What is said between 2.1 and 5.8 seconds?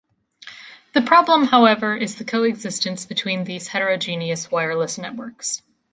the coexistence between these heterogeneous wireless networks.